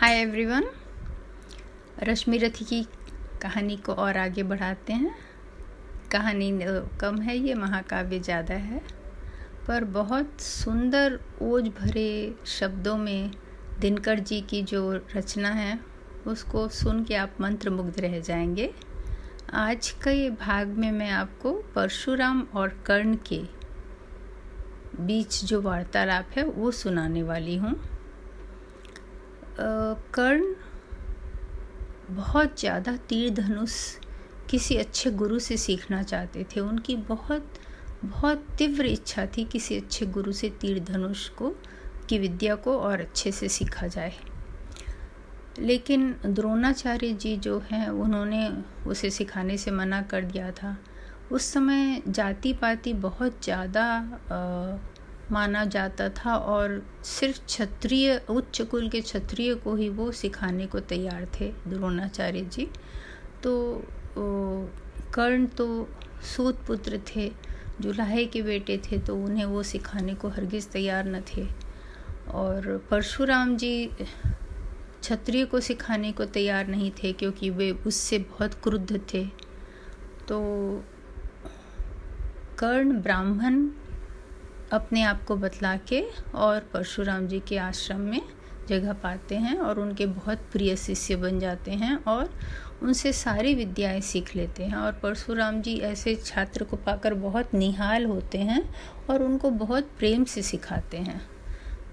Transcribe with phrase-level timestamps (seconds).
[0.00, 0.64] Hi everyone
[2.02, 2.82] रश्मि रथी की
[3.42, 5.14] कहानी को और आगे बढ़ाते हैं।
[6.12, 6.58] कहानी
[7.00, 8.82] कम है ये, महाकाव्य ज़्यादा है।
[9.68, 13.30] पर बहुत सुंदर, ओज भरे शब्दों में
[13.80, 15.80] दिनकर जी की जो रचना है,
[16.26, 18.74] उसको सुन के आप मंत्र मुग्ध रह जाएँगे।
[19.54, 23.42] आज के भाग में मैं आपको परशुराम और कर्ण के
[25.00, 27.87] बीच जो वार्तालाप है, वो सुनाने वाली हूँ।
[29.60, 30.54] कर्ण
[32.10, 33.72] बहुत ज़्यादा तीर धनुष
[34.50, 37.52] किसी अच्छे गुरु से सीखना चाहते थे। उनकी बहुत
[38.04, 41.54] बहुत तीव्र इच्छा थी किसी अच्छे गुरु से तीर धनुष को,
[42.08, 44.12] की विद्या को और अच्छे से सीखा जाए।
[45.58, 48.50] लेकिन द्रोणाचार्य जी जो हैं, उन्होंने
[48.86, 50.76] उसे सिखाने से मना कर दिया था।
[51.32, 53.84] उस समय जाति पाति बहुत ज़्यादा
[55.32, 60.80] माना जाता था और सिर्फ़ क्षत्रिय, उच्च कुल के क्षत्रिय को ही वो सिखाने को
[60.82, 62.68] तैयार थे, द्रोणाचार्य जी।
[63.42, 63.84] तो
[65.14, 65.88] कर्ण तो
[66.26, 67.30] सूत पुत्र थे
[67.80, 71.46] जुलाहे के बेटे थे तो उन्हें वो सिखाने को हरगिज़ तैयार न थे।
[72.30, 73.90] और परशुराम जी
[75.00, 79.24] क्षत्रिय को सिखाने को तैयार नहीं थे, क्योंकि वे उससे बहुत क्रुद्ध थे।
[80.28, 80.40] तो
[82.58, 83.68] कर्ण ब्राह्मण
[84.72, 88.20] अपने आप को बतला के और परशुराम जी के आश्रम में
[88.68, 92.30] जगह पाते हैं और उनके बहुत प्रिय शिष्य बन जाते हैं और
[92.82, 98.06] उनसे सारी विद्याएँ सीख लेते हैं और परशुराम जी ऐसे छात्र को पाकर बहुत निहाल
[98.06, 98.62] होते हैं
[99.10, 101.20] और उनको बहुत प्रेम से सिखाते हैं।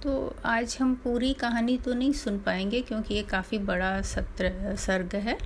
[0.04, 5.16] तो आज हम पूरी कहानी तो नहीं सुन पाएँगे क्योंकि ये काफ़ी बड़ा सत्र, सर्ग
[5.16, 5.38] है।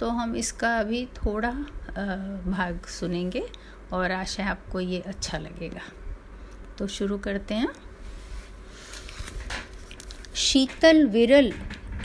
[0.00, 1.50] तो हम इसका अभी थोड़ा
[2.46, 3.48] भाग सुनेंगे
[3.92, 5.80] और आशा है आपको ये अच्छा लगेगा।
[6.78, 7.68] तो शुरू करते हैं।
[10.34, 11.52] शीतल विरल,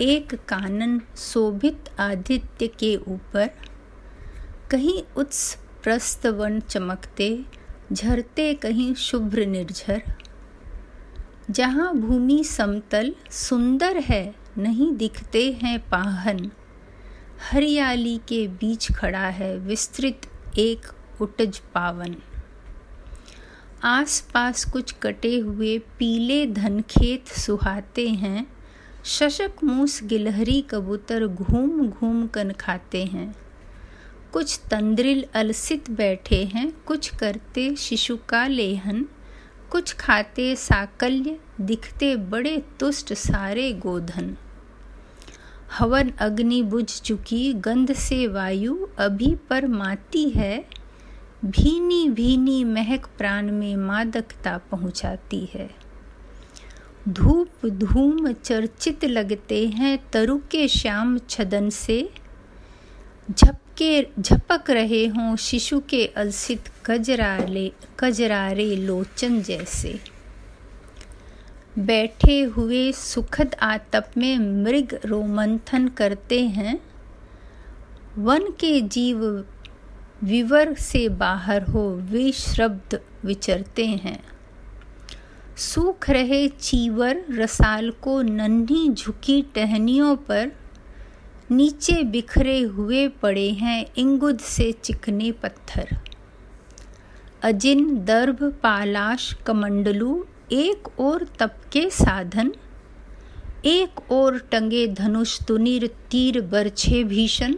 [0.01, 3.49] एक कानन शोभित आदित्य के ऊपर,
[4.71, 7.45] कहीं उत्स प्रस्तवन चमकते,
[7.93, 10.01] झरते कहीं शुभ्र निर्झर।
[11.49, 16.51] जहाँ भूमि समतल सुंदर है, नहीं दिखते हैं पाहन।
[17.51, 20.21] हरियाली के बीच खड़ा है, विस्तृत
[20.57, 20.81] एक
[21.21, 22.15] उटज पावन।
[23.83, 28.47] आसपास कुछ कटे हुए पीले धनखेत सुहाते हैं।
[29.05, 33.35] शशक मूस गिलहरी कबूतर घूम घूम कर खाते हैं।
[34.33, 39.05] कुछ तंद्रिल अलसित बैठे हैं, कुछ करते शिशु का लेहन
[39.71, 44.37] कुछ खाते साकल्य, दिखते बड़े तुष्ट सारे गोधन।
[45.79, 50.82] हवन अग्नि बुझ चुकी, गंध से वायु अभी पर माती है।
[51.45, 55.69] भीनी भीनी महक प्राण में मादकता पहुंचाती है।
[57.09, 62.09] धूप धूम चर्चित लगते हैं तरु के श्याम छदन से।
[63.31, 69.99] झपके झपक रहे हों शिशु के अलसित कजराले कजरारे लोचन जैसे।
[71.79, 76.79] बैठे हुए सुखद आतप में मृग रोमंथन करते हैं।
[78.17, 79.45] वन के जीव
[80.23, 84.23] विवर से बाहर हो वे शब्द विचरते हैं।
[85.57, 90.51] सूख रहे चीवर रसाल को नन्ही झुकी टहनियों पर
[91.51, 95.97] नीचे बिखरे हुए पड़े हैं इंगुद से चिकने पत्थर।
[97.43, 102.53] अजिन, दर्भ, पालाश, कमंडलू, एक और तप के साधन,
[103.65, 107.55] एक और टंगे धनुष, तुनिर, तीर, बरछे भीषण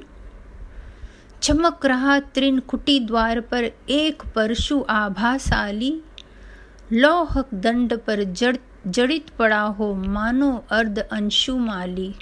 [1.41, 6.01] चमक रहा त्रिनकुटी द्वार पर एक परशु आभासाली।
[6.93, 8.57] लौहक दंड पर जड़
[8.87, 12.15] जड़ित पड़ा हो मानो अर्ध अंशु माली।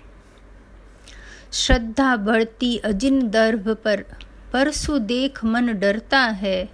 [1.52, 4.06] श्रद्धा बढ़ती अजिन दर्भ पर,
[4.54, 6.70] परसु देख मन डरता है।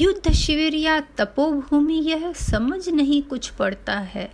[0.00, 4.30] युद्ध शिविर या तपोभूमि यह समझ नहीं कुछ पड़ता है।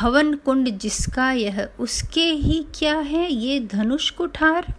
[0.00, 4.74] हवन कुंड जिसका यह, उसके ही क्या है ये धनुष कुठार?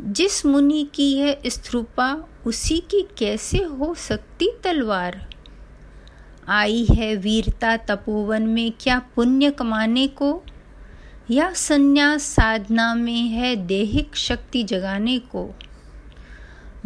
[0.00, 5.28] जिस मुनि की है स्त्रुपा उसी की कैसे हो सकती तलवार?
[6.48, 10.42] आई है वीरता तपोवन में क्या पुण्य कमाने को?
[11.30, 15.54] या संन्यास साधना में है देहिक शक्ति जगाने को?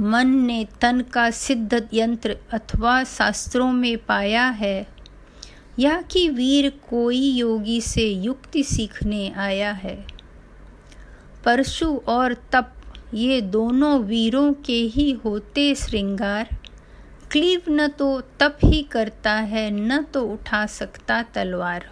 [0.01, 4.87] मन ने तन का सिद्ध यंत्र अथवा शास्त्रों में पाया है,
[5.79, 10.07] या कि वीर कोई योगी से युक्ति सीखने आया है?
[11.45, 12.75] परशु और तप
[13.15, 16.49] ये दोनों वीरों के ही होते श्रृंगार।
[17.31, 21.91] क्लीव न तो तप ही करता है, न तो उठा सकता तलवार।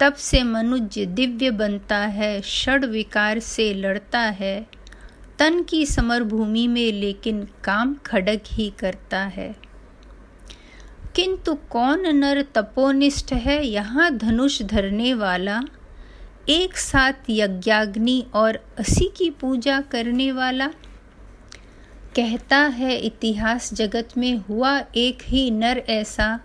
[0.00, 4.66] तप से मनुष्य दिव्य बनता है षड विकार से लड़ता है।
[5.38, 9.56] तन की समर भूमि में लेकिन काम खड़क ही करता है।
[11.14, 15.62] किंतु कौन नर तपोनिष्ठ है, यहाँ धनुष धरने वाला?
[16.48, 20.66] एक साथ यज्ञाग्नि और असी की पूजा करने वाला
[22.16, 26.40] कहता है, इतिहास जगत में हुआ एक ही नर ऐसा।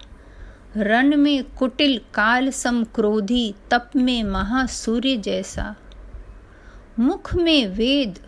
[0.77, 5.75] रण में कुटिल काल सम क्रोधी तप में महासूर्य जैसा।
[6.99, 8.19] मुख में वेद,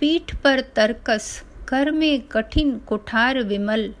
[0.00, 3.94] पीठ पर तर्कस, कर में कठिन कुठार विमल।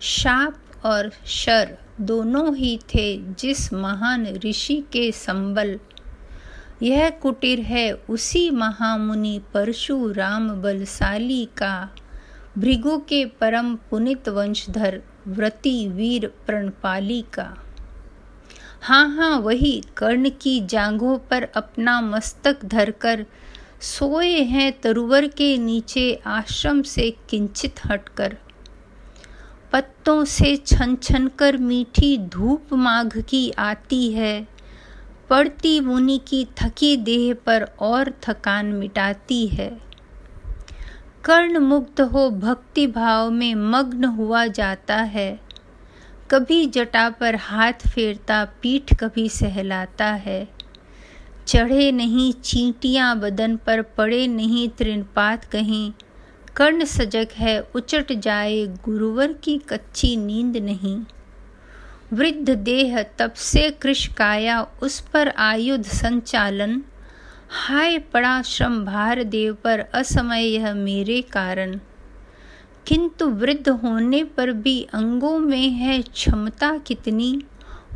[0.00, 5.80] शाप और शर दोनों ही थे जिस महान ऋषि के संबल।
[6.82, 11.90] यह कुटीर है उसी महामुनि परशुराम बलशाली का।
[12.58, 17.62] भृगु के परम पुनित वंशधर व्रति वीर प्रणपाली का।
[18.82, 23.26] हाँ हाँ वही कर्ण की जांघों पर अपना मस्तक धरकर
[23.80, 28.36] सोए हैं तरुवर के नीचे आश्रम से किंचित हटकर।
[29.72, 34.55] पत्तों से छन छन कर मीठी धूप माघ की आती है।
[35.30, 39.80] पड़ती मुनि की थकी देह पर और थकान मिटाती है।
[41.24, 45.40] कर्ण मुक्त हो भक्ति भाव में मग्न हुआ जाता है।
[46.30, 50.48] कभी जटा पर हाथ फेरता पीठ कभी सहलाता है।
[51.46, 55.92] चढ़े नहीं चींटियाँ बदन पर पड़े नहीं तृणपात कहीं।
[56.56, 61.04] कर्ण सजग है, उचट जाए गुरुवर की कच्ची नींद नहीं।
[62.12, 66.82] वृद्ध देह, तब से कृष काया, उस पर आयुध संचालन।
[67.48, 71.80] हाय पड़ा श्रम भार देव पर असमय यह मेरे कारण।
[72.86, 77.42] किंतु वृद्ध होने पर भी अंगों में है क्षमता कितनी,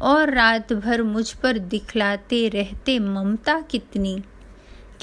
[0.02, 4.22] और रात भर मुझ पर दिखलाते रहते ममता कितनी।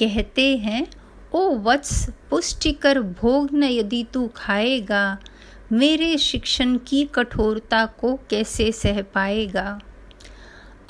[0.02, 0.86] कहते हैं,
[1.32, 5.18] ओ वत्स पुष्टिकर भोग न यदि तू खाएगा
[5.72, 9.78] मेरे शिक्षण की कठोरता को कैसे सह पाएगा?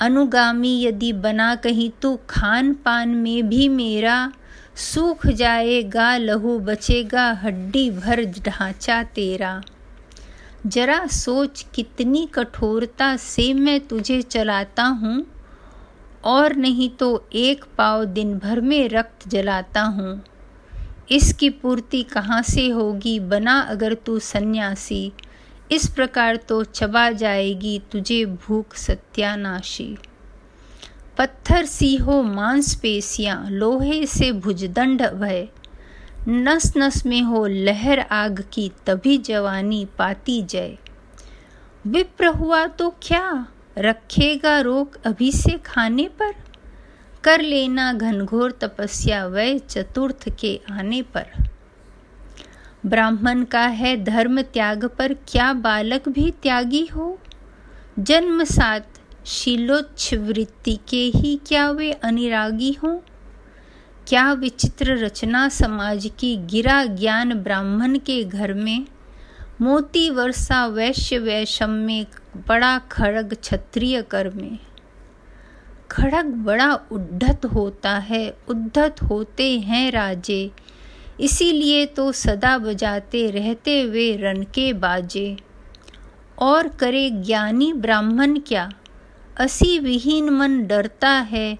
[0.01, 4.31] अनुगामी यदि बना कहीं तो खान पान में भी मेरा
[4.75, 9.61] सूख जाएगा, लहू बचेगा, हड्डी भर ढांचा तेरा।
[10.65, 15.25] जरा सोच कितनी कठोरता से मैं तुझे चलाता हूँ,
[16.23, 20.21] और नहीं तो एक पाव दिन भर में रक्त जलाता हूँ।
[21.11, 23.19] इसकी पूर्ति कहाँ से होगी?
[23.19, 25.11] बना अगर तू सन्यासी।
[25.71, 29.97] इस प्रकार तो चबा जाएगी तुझे भूख सत्यानाशी।
[31.17, 35.47] पत्थर सी हो मांसपेशियाँ, लोहे से भुजदंड भय।
[36.27, 40.77] नस नस में हो लहर आग की, तभी जवानी पाती जय।
[41.87, 43.47] विप्र हुआ तो क्या?
[43.77, 46.48] रखेगा रोक अभी से खाने पर?
[47.23, 51.25] कर लेना घनघोर तपस्या वह चतुर्थ के आने पर।
[52.85, 57.19] ब्राह्मण का है धर्म त्याग पर क्या बालक भी त्यागी हो?
[57.99, 58.87] जन्म सात
[59.25, 62.99] शीलोच्छ वृत्ति के ही क्या वे अनिरागी हों?
[64.07, 68.85] क्या विचित्र रचना समाज की गिरा ज्ञान ब्राह्मण के घर में?
[69.61, 72.05] मोती वर्षा वैश्य वैषम में
[72.47, 74.59] बड़ा खड़ग क्षत्रिय कर में।
[75.91, 80.51] खड़ग बड़ा उद्धत होता है, उद्धत होते हैं राजे।
[81.19, 85.37] इसीलिए तो सदा बजाते रहते वे रन के बाजे।
[86.39, 88.71] और करे ज्ञानी ब्राह्मण क्या?
[89.37, 91.57] असी विहीन मन डरता है,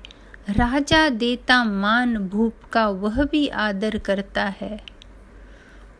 [0.49, 4.81] राजा देता मान भूप का वह भी आदर करता है।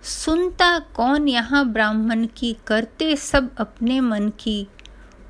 [0.04, 4.68] सुनता कौन यहाँ ब्राह्मण की, करते सब अपने मन की।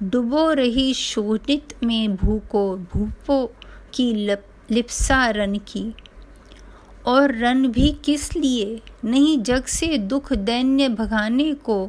[0.04, 3.46] डुबो रही शोणित में भूको भूपो
[3.94, 5.94] की लप, लिप्सा रन की।
[7.06, 8.82] और रन भी किस लिए?
[9.06, 11.86] नहीं जग से दुख दैन्य भगाने को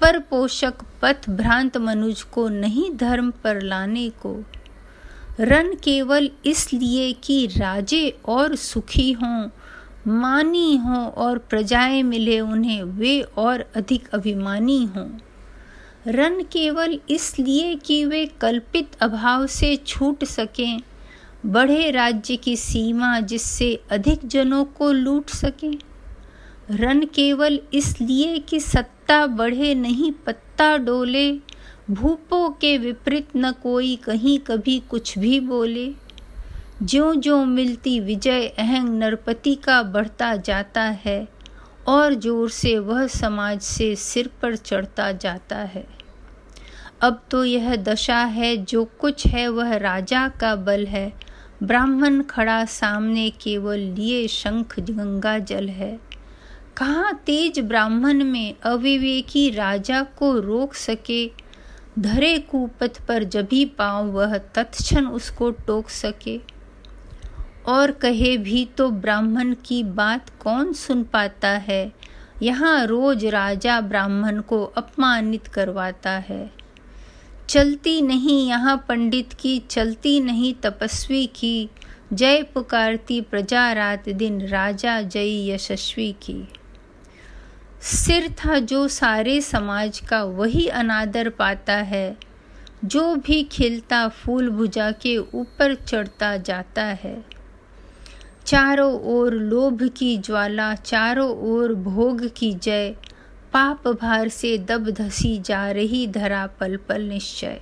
[0.00, 4.44] पर पोषक पथ भ्रांत मनुज को नहीं धर्म पर लाने को।
[5.40, 9.48] रन केवल इसलिए कि राजे और सुखी हों
[10.06, 15.08] मानी हों और प्रजाएँ मिले उन्हें वे और अधिक अभिमानी हों।
[16.06, 20.80] रन केवल इसलिए कि वे कल्पित अभाव से छूट सकें,
[21.46, 25.78] बढ़े राज्य की सीमा जिससे अधिक जनों को लूट सकें।
[26.70, 31.38] रन केवल इसलिए कि सत्ता बढ़े नहीं, पत्ता डोले,
[31.90, 35.92] भूपों के विपरीत न कोई कहीं कभी कुछ भी बोले।
[36.82, 41.31] ज्यो ज्यो मिलती विजय, अहंग नरपति का बढ़ता जाता है।
[41.88, 45.84] और ज़ोर से वह समाज से सिर पर चढ़ता जाता है।
[47.02, 51.12] अब तो यह दशा है, जो कुछ है वह राजा का बल है।
[51.62, 55.98] ब्राह्मण खड़ा सामने केवल लिए शंख गंगा जल है।
[56.76, 61.26] कहाँ तेज ब्राह्मण में अविवेकी राजा को रोक सके?
[61.98, 66.40] धरे कुपथ पर जभी पाँव वह तत्क्षण उसको टोक सके।
[67.68, 71.92] और कहे भी तो ब्राह्मण की बात कौन सुन पाता है?
[72.42, 76.50] यहाँ रोज राजा ब्राह्मण को अपमानित करवाता है।
[77.48, 81.70] चलती नहीं यहाँ पंडित की, चलती नहीं तपस्वी की।
[82.12, 86.48] जय पुकारती प्रजा रात दिन, राजा जय यशस्वी की।
[87.80, 92.16] सिर था जो सारे समाज का, वही अनादर पाता है।
[92.84, 97.41] जो भी खिलता, फूल भुजा के ऊपर चढ़ता जाता है।
[98.46, 102.94] चारों ओर लोभ की ज्वाला, चारों ओर भोग की जय।
[103.52, 107.60] पाप भार से दब धसी जा रही धरा पल पल निश्चय।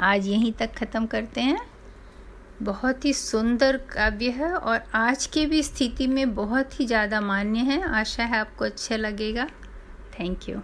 [0.00, 1.58] आज यहीं तक ख़त्म करते हैं।
[2.62, 7.60] बहुत ही सुंदर काव्य है और आज की भी स्थिति में बहुत ही ज़्यादा मान्य
[7.60, 9.46] है। आशा है आपको अच्छा लगेगा।
[10.20, 10.60] Thank you